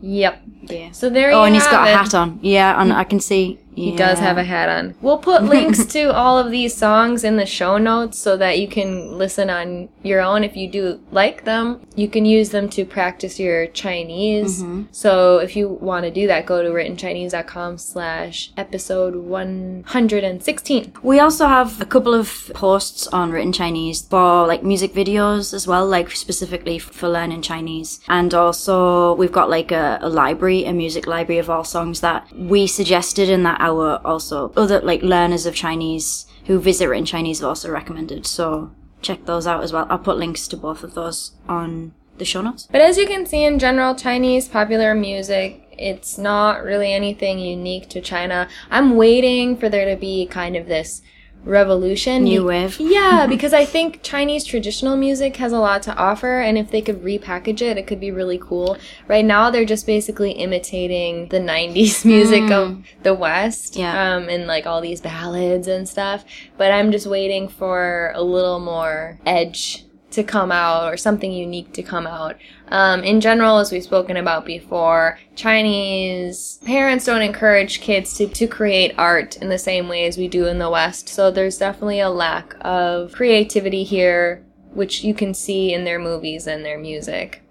[0.00, 0.42] yep.
[0.62, 0.92] Yeah.
[0.92, 2.38] So there he Oh, and he's got a hat on.
[2.42, 4.94] Yeah, and I can see He does have a hat on.
[5.00, 8.68] We'll put links to all of these songs in the show notes so that you
[8.68, 11.86] can listen on your own if you do like them.
[11.94, 14.62] You can use them to practice your Chinese.
[14.62, 14.84] Mm-hmm.
[14.90, 20.94] So if you want to do that, go to writtenchinese.com slash episode 116.
[21.02, 25.66] We also have a couple of posts on written Chinese for like music videos as
[25.66, 28.00] well, like specifically for learning Chinese.
[28.08, 32.30] And also we've got like a, a library, a music library of all songs that
[32.32, 37.40] we suggested and that our also other like learners of Chinese who visit written Chinese
[37.40, 38.26] have also recommended.
[38.26, 39.86] So check those out as well.
[39.90, 42.68] I'll put links to both of those on the show notes.
[42.70, 47.88] But as you can see in general Chinese popular music, it's not really anything unique
[47.90, 48.48] to China.
[48.70, 51.02] I'm waiting for there to be kind of this
[51.44, 52.24] revolution.
[52.24, 52.78] New wave.
[52.98, 56.80] Yeah, because I think Chinese traditional music has a lot to offer, and if they
[56.82, 58.76] could repackage it, it could be really cool.
[59.06, 64.14] Right now, they're just basically imitating the 90s music of the West, Yeah.
[64.16, 66.24] um, and like all these ballads and stuff.
[66.56, 71.72] But I'm just waiting for a little more edge to come out or something unique
[71.74, 72.36] to come out.
[72.68, 78.46] Um, in general, as we've spoken about before, Chinese parents don't encourage kids to, to
[78.46, 81.08] create art in the same way as we do in the West.
[81.08, 86.46] So there's definitely a lack of creativity here, which you can see in their movies
[86.46, 87.42] and their music.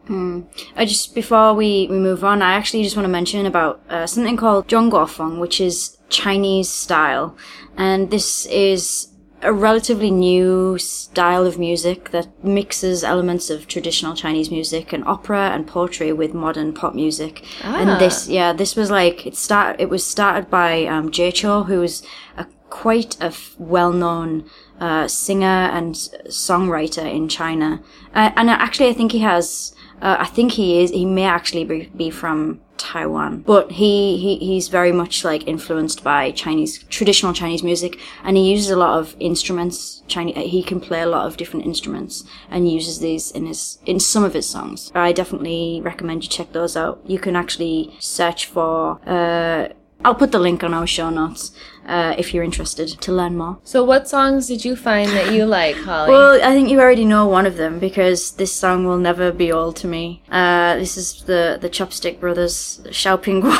[0.76, 4.08] I just before we, we move on, I actually just want to mention about uh,
[4.08, 7.36] something called Zhongguofeng, which is Chinese style,
[7.76, 9.10] and this is
[9.42, 15.52] a relatively new style of music that mixes elements of traditional Chinese music and opera
[15.54, 17.44] and poetry with modern pop music.
[17.64, 19.80] And this, yeah, this was like it start.
[19.80, 22.04] It was started by um, Jay Chou, who was
[22.36, 24.44] a quite a f- well-known
[24.80, 25.96] uh, singer and
[26.28, 27.82] songwriter in China,
[28.14, 29.74] uh, and actually, I think he has.
[30.02, 30.92] Uh, I think he is.
[30.92, 36.04] He may actually be, be from Taiwan, but he, he he's very much like influenced
[36.04, 40.04] by Chinese traditional Chinese music, and he uses a lot of instruments.
[40.08, 40.36] Chinese.
[40.38, 44.24] He can play a lot of different instruments and uses these in his in some
[44.24, 44.92] of his songs.
[44.96, 47.02] I definitely recommend you check those out.
[47.06, 49.00] You can actually search for.
[49.06, 49.70] Uh,
[50.06, 51.52] I'll put the link on our show notes
[51.88, 53.58] uh, if you're interested to learn more.
[53.64, 56.12] So, what songs did you find that you like, Holly?
[56.12, 59.52] Well, I think you already know one of them because this song will never be
[59.52, 60.22] old to me.
[60.32, 63.58] Uh, this is the the Chopstick Brothers, Xiaopingguo.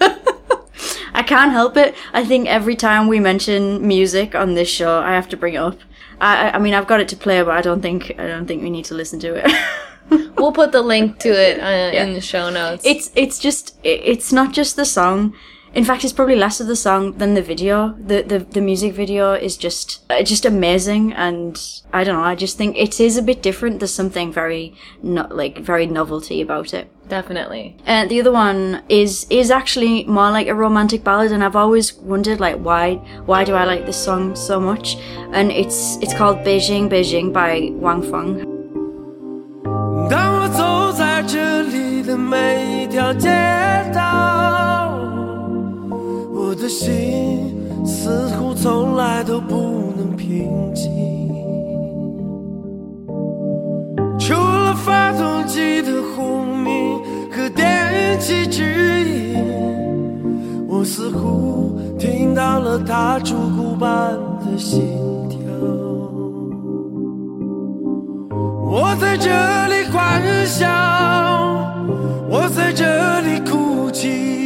[1.14, 1.94] I can't help it.
[2.12, 5.58] I think every time we mention music on this show, I have to bring it
[5.58, 5.78] up.
[6.20, 8.62] I, I- mean, I've got it to play, but I don't think I don't think
[8.62, 9.50] we need to listen to it.
[10.36, 12.84] we'll put the link to it uh, in the show notes.
[12.86, 15.34] it's it's just it- it's not just the song.
[15.73, 17.95] In fact, it's probably less of the song than the video.
[17.97, 21.57] The the, the music video is just uh, just amazing, and
[21.93, 22.25] I don't know.
[22.25, 23.79] I just think it is a bit different.
[23.79, 26.91] There's something very not like very novelty about it.
[27.07, 27.77] Definitely.
[27.85, 31.93] And the other one is is actually more like a romantic ballad, and I've always
[31.93, 34.97] wondered like why why do I like this song so much?
[35.31, 38.43] And it's it's called Beijing Beijing by Wang Feng.
[40.09, 43.29] 当我走在这里的每一条街
[43.93, 44.64] 道，
[46.48, 50.92] 我的心似乎从来都不能平静。
[54.16, 57.00] 除了发动机的轰鸣
[57.32, 58.62] 和电气指
[59.02, 59.42] 引，
[60.68, 64.84] 我似乎听到了它烛骨般的心
[65.28, 65.40] 跳。
[68.64, 69.30] 我在这
[69.66, 70.68] 里欢笑，
[72.30, 74.45] 我在这里哭泣，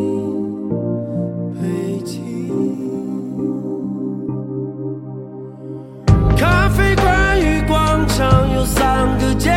[8.60, 9.50] 有三个街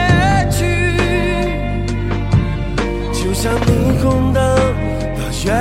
[0.52, 0.65] 区，
[3.13, 4.43] 就像霓虹灯
[5.15, 5.52] 到月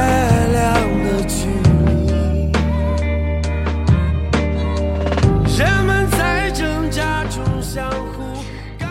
[0.53, 0.65] 亮
[1.05, 1.47] 的距
[2.07, 2.13] 离，
[5.57, 8.23] 人们在挣扎中相互。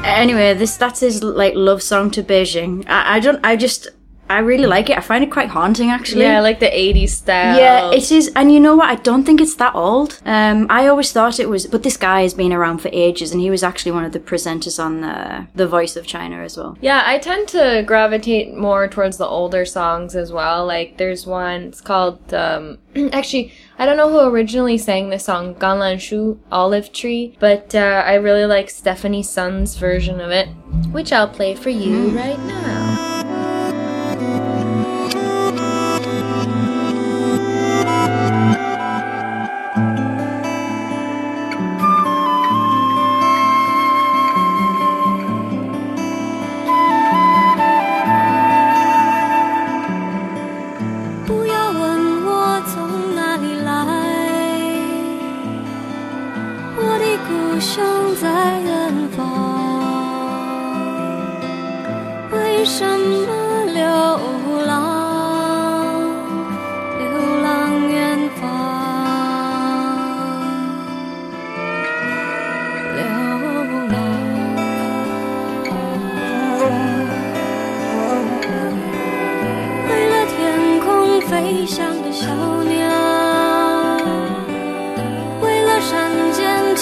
[0.04, 2.84] Anyway, this that's his like love song to Beijing.
[2.88, 3.90] I, I don't I just
[4.33, 4.97] I really like it.
[4.99, 6.23] I find it quite haunting actually.
[6.23, 7.59] Yeah, I like the 80s style.
[7.59, 8.89] Yeah, it is, and you know what?
[8.89, 10.21] I don't think it's that old.
[10.25, 13.41] Um, I always thought it was, but this guy has been around for ages, and
[13.41, 16.77] he was actually one of the presenters on the The Voice of China as well.
[16.81, 20.67] Yeah, I tend to gravitate more towards the older songs as well.
[20.67, 22.79] Like, there's one, it's called, um,
[23.13, 28.03] actually, I don't know who originally sang this song, Ganlan Shu, Olive Tree, but uh,
[28.07, 30.49] I really like Stephanie Sun's version of it,
[30.91, 32.82] which I'll play for you right now.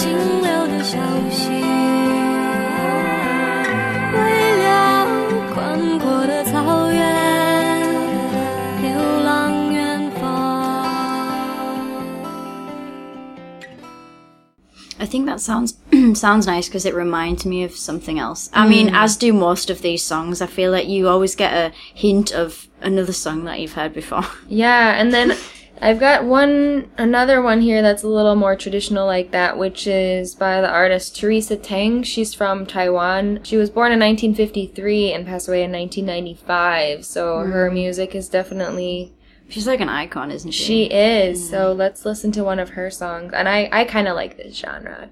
[0.00, 0.10] 清
[0.40, 0.96] 流的小
[1.30, 1.50] 溪，
[4.14, 4.18] 为
[4.62, 5.06] 了
[5.52, 7.82] 宽阔的草原，
[8.80, 8.90] 流
[9.24, 10.86] 浪远方。
[14.98, 15.74] I think that sounds
[16.14, 18.48] sounds nice because it reminds me of something else.
[18.52, 20.40] I mean, as do most of these songs.
[20.40, 24.24] I feel like you always get a hint of another song that you've heard before.
[24.48, 25.36] Yeah, and then
[25.83, 30.35] I've got one, another one here that's a little more traditional like that, which is
[30.35, 32.05] by the artist Teresa Teng.
[32.05, 33.41] She's from Taiwan.
[33.41, 37.03] She was born in 1953 and passed away in 1995.
[37.03, 37.73] So her mm.
[37.73, 39.13] music is definitely
[39.49, 40.63] She's like an icon, isn't she?
[40.63, 41.49] She is.
[41.49, 41.77] So mm.
[41.77, 43.33] let's listen to one of her songs.
[43.33, 45.09] And I, I kind of like this genre.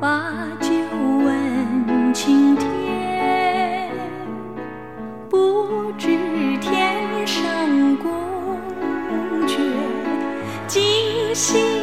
[0.00, 0.68] 把酒
[1.24, 3.90] 问青天。
[5.28, 6.06] 不知
[6.60, 7.42] 天上
[7.96, 8.12] 宫
[9.46, 9.58] 阙，
[10.68, 11.77] 今夕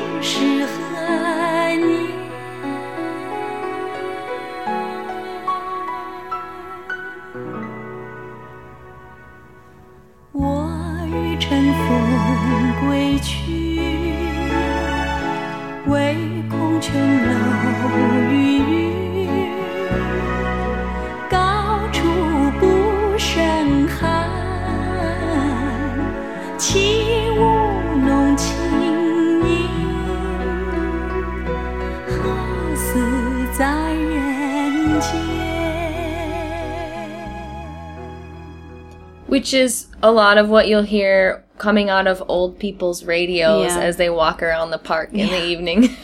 [39.45, 43.79] Which is a lot of what you'll hear coming out of old people's radios Yeah.
[43.79, 45.95] as they walk around the park in the evening.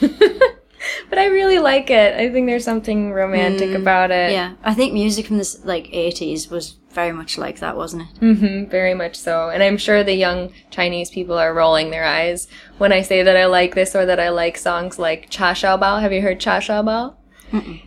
[1.10, 2.14] but I really like it.
[2.14, 4.30] I think there's something romantic about it.
[4.30, 8.02] Mm, Yeah, I think music from the like 80s was very much like that, wasn't
[8.02, 8.20] it?
[8.20, 9.48] Mm-hmm, very much so.
[9.48, 12.46] And I'm sure the young Chinese people are rolling their eyes
[12.78, 15.80] when I say that I like this or that I like songs like Cha Xiao
[15.80, 16.00] Bao.
[16.00, 17.16] Have you heard Cha Xiao Bao?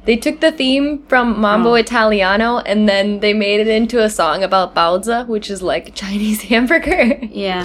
[0.06, 1.76] They took the theme from Mambo oh.
[1.76, 6.44] Italiano and then they made it into a song about baozi, which is like Chinese
[6.44, 7.20] hamburger.
[7.24, 7.64] Yeah.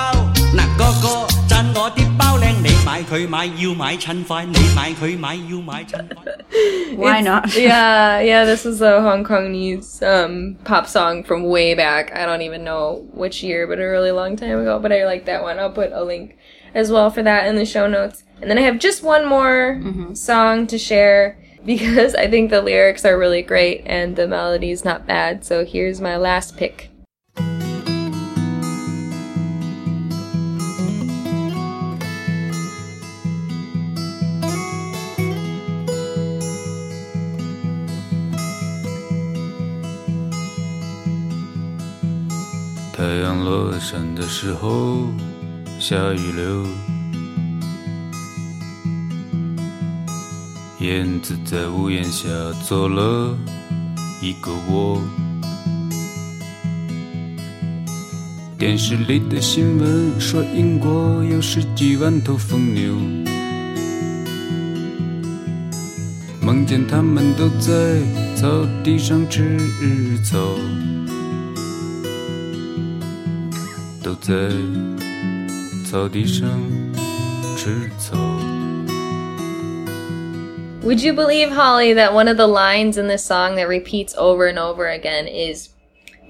[0.56, 1.08] 嗱个个
[1.48, 6.24] 赞我啲包靓，你买佢买要买趁快，你买佢买要买趁快。
[6.98, 7.46] Why not?
[7.56, 12.12] yeah, yeah, this is a Hong Kongese um, pop song from way back.
[12.14, 14.80] I don't even know which year, but a really long time ago.
[14.80, 15.60] But I like that one.
[15.60, 16.36] I'll put a link
[16.74, 18.24] as well for that in the show notes.
[18.42, 19.80] And then I have just one more
[20.14, 25.06] song to share because I think the lyrics are really great and the melody's not
[25.06, 25.46] bad.
[25.46, 26.90] So here's my last pick.
[43.15, 45.07] 太阳落山的时候，
[45.79, 46.67] 下雨流。
[50.81, 52.27] 燕子在屋檐下
[52.67, 53.39] 做了
[54.21, 55.01] 一个窝。
[58.59, 62.97] 电视里的新闻说英国有十几万头疯牛，
[66.43, 67.71] 梦见他们都在
[68.35, 69.57] 草地上吃
[70.25, 70.37] 草。
[74.24, 74.34] 在
[75.90, 76.48] 草地上
[77.58, 78.18] 吃草。
[80.84, 84.48] Would you believe, Holly, that one of the lines in this song that repeats over
[84.48, 85.70] and over again is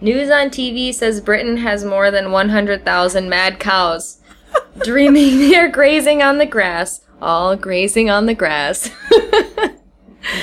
[0.01, 4.17] News on TV says Britain has more than 100,000 mad cows.
[4.83, 7.01] Dreaming they're grazing on the grass.
[7.21, 8.89] All grazing on the grass.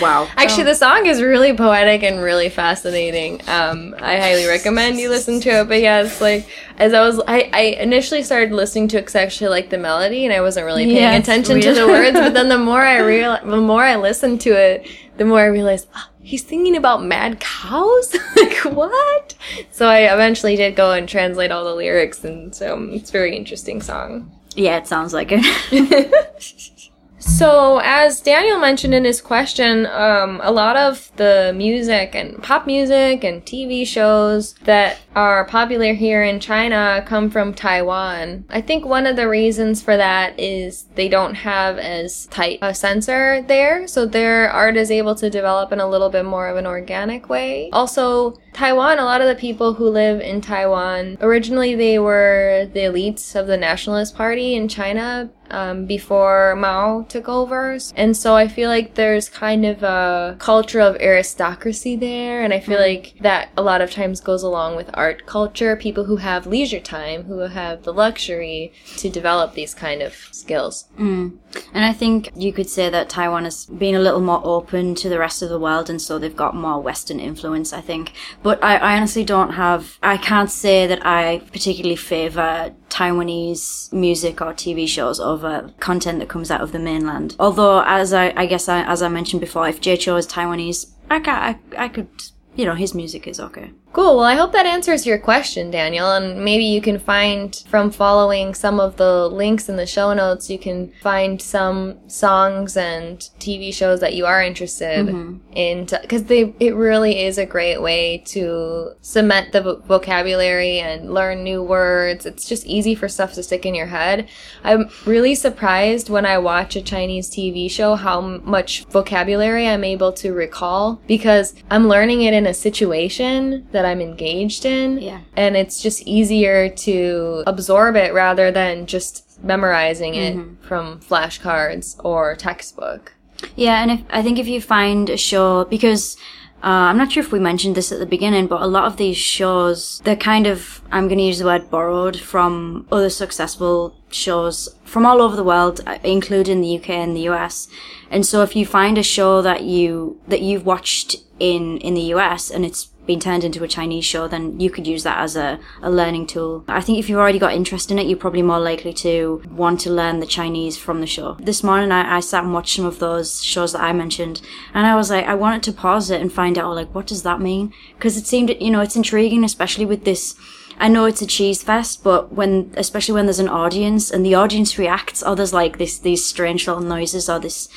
[0.02, 0.28] Wow.
[0.38, 3.42] Actually, the song is really poetic and really fascinating.
[3.48, 5.68] Um, I highly recommend you listen to it.
[5.68, 9.16] But yeah, it's like as I was, I, I initially started listening to it 'cause
[9.16, 12.18] I actually like the melody, and I wasn't really paying attention to the words.
[12.18, 15.46] But then the more I real, the more I listened to it, the more I
[15.46, 18.16] realized oh, he's thinking about mad cows.
[18.36, 19.36] like what?
[19.72, 23.36] So I eventually did go and translate all the lyrics, and so it's a very
[23.36, 24.32] interesting song.
[24.56, 25.42] Yeah, it sounds like it.
[27.22, 32.66] So, as Daniel mentioned in his question, um, a lot of the music and pop
[32.66, 38.46] music and TV shows that are popular here in China come from Taiwan.
[38.50, 42.74] I think one of the reasons for that is they don't have as tight a
[42.74, 46.58] censor there, so their art is able to develop in a little bit more of
[46.58, 47.70] an organic way.
[47.72, 52.82] Also, Taiwan, a lot of the people who live in Taiwan, originally they were the
[52.82, 57.78] elites of the Nationalist Party in China um, before Mao took over.
[57.96, 62.44] And so I feel like there's kind of a culture of aristocracy there.
[62.44, 65.76] And I feel like that a lot of times goes along with art culture.
[65.76, 70.86] People who have leisure time, who have the luxury to develop these kind of skills.
[70.98, 71.38] Mm.
[71.74, 75.10] And I think you could say that Taiwan has been a little more open to
[75.10, 78.14] the rest of the world, and so they've got more Western influence, I think.
[78.44, 84.42] But I, I honestly don't have, I can't say that I particularly favor Taiwanese music
[84.42, 87.36] or TV shows over content that comes out of the mainland.
[87.40, 90.92] Although, as I, I guess, I, as I mentioned before, if Jay Chou is Taiwanese,
[91.10, 91.32] I, ca-
[91.78, 92.10] I, I could,
[92.56, 93.72] you know, his music is okay.
[93.94, 94.18] Cool.
[94.18, 96.14] Well, I hope that answers your question, Daniel.
[96.14, 100.50] And maybe you can find from following some of the links in the show notes,
[100.50, 105.40] you can find some songs and TV shows that you are interested mm-hmm.
[105.54, 111.14] in, because they it really is a great way to cement the vo- vocabulary and
[111.14, 112.26] learn new words.
[112.26, 114.30] It's just easy for stuff to stick in your head.
[114.64, 119.84] I'm really surprised when I watch a Chinese TV show how m- much vocabulary I'm
[119.84, 125.00] able to recall because I'm learning it in a situation that I'm engaged in.
[125.00, 125.22] Yeah.
[125.36, 132.36] And it's just easier to absorb it rather than just memorizing it from flashcards or
[132.36, 133.14] textbook.
[133.56, 136.18] Yeah, and if I think if you find a show because
[136.64, 138.98] Uh, I'm not sure if we mentioned this at the beginning, but a lot of
[138.98, 143.96] these shows, they're kind of, I'm going to use the word borrowed from other successful
[144.12, 147.68] shows from all over the world, uh, including the UK and the US.
[148.12, 152.14] And so if you find a show that you, that you've watched in, in the
[152.14, 155.36] US and it's been turned into a Chinese show, then you could use that as
[155.36, 156.64] a, a learning tool.
[156.68, 159.80] I think if you've already got interest in it, you're probably more likely to want
[159.82, 161.38] to learn the Chinese from the show.
[161.40, 164.42] This morning, I, I sat and watched some of those shows that I mentioned,
[164.74, 167.24] and I was like, I wanted to pause it and find out, like, what does
[167.24, 167.74] that mean?
[167.96, 170.36] Because it seemed, you know, it's intriguing, especially with this.
[170.78, 174.36] I know it's a cheese fest, but when, especially when there's an audience and the
[174.36, 177.70] audience reacts, or there's like this, these strange little noises or this,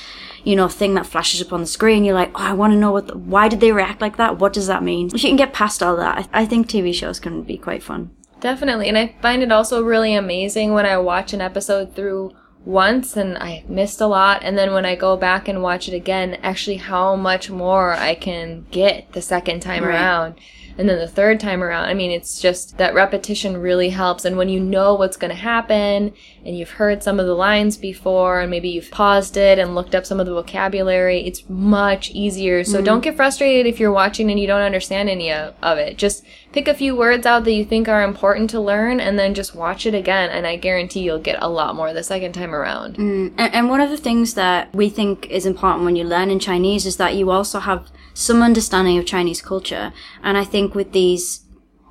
[0.45, 2.05] you know, thing that flashes up on the screen.
[2.05, 4.39] You're like, oh, I want to know what, the, why did they react like that?
[4.39, 5.07] What does that mean?
[5.15, 7.83] If you can get past all that, I, I think TV shows can be quite
[7.83, 8.11] fun.
[8.41, 8.89] Definitely.
[8.89, 12.33] And I find it also really amazing when I watch an episode through
[12.67, 14.43] once and I missed a lot.
[14.43, 18.15] And then when I go back and watch it again, actually how much more I
[18.15, 19.95] can get the second time Right.
[19.95, 20.35] around.
[20.77, 24.25] And then the third time around, I mean, it's just that repetition really helps.
[24.25, 26.13] And when you know what's going to happen
[26.45, 29.95] and you've heard some of the lines before and maybe you've paused it and looked
[29.95, 32.65] up some of the vocabulary, it's much easier.
[32.65, 32.85] So mm-hmm.
[32.85, 35.97] don't get frustrated if you're watching and you don't understand any of of it.
[35.97, 39.35] Just pick a few words out that you think are important to learn and then
[39.35, 40.31] just watch it again.
[40.31, 42.97] And I guarantee you'll get a lot more the second time around.
[42.97, 46.31] Mm, and, and one of the things that we think is important when you learn
[46.31, 49.93] in Chinese is that you also have some understanding of Chinese culture.
[50.23, 51.41] And I think with these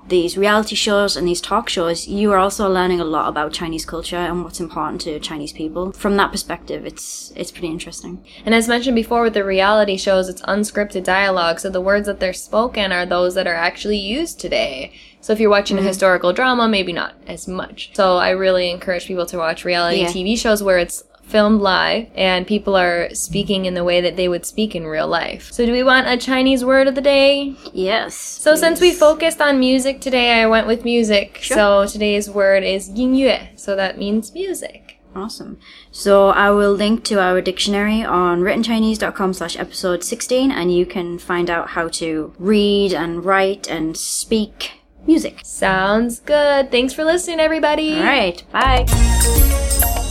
[0.07, 3.85] these reality shows and these talk shows, you are also learning a lot about Chinese
[3.85, 5.93] culture and what's important to Chinese people.
[5.93, 8.23] From that perspective, it's it's pretty interesting.
[8.45, 12.19] And as mentioned before with the reality shows, it's unscripted dialogue, so the words that
[12.19, 14.93] they're spoken are those that are actually used today.
[15.21, 15.87] So if you're watching a mm-hmm.
[15.87, 17.91] historical drama, maybe not as much.
[17.93, 20.07] So I really encourage people to watch reality Yeah.
[20.07, 24.27] TV shows where it's filmed live and people are speaking in the way that they
[24.27, 25.51] would speak in real life.
[25.51, 27.55] So do we want a Chinese word of the day?
[27.73, 28.15] Yes.
[28.15, 31.39] So since we focused on music today, I went with music.
[31.41, 31.55] Sure.
[31.57, 33.49] So today's word is 音乐.
[33.55, 34.99] So that means music.
[35.15, 35.59] Awesome.
[35.91, 41.19] So I will link to our dictionary on writtenchinese.com slash episode 16 and you can
[41.19, 44.71] find out how to read and write and speak
[45.05, 45.41] music.
[45.43, 46.71] Sounds good.
[46.71, 47.95] Thanks for listening, everybody.
[47.97, 48.43] All right.
[48.51, 50.01] Bye.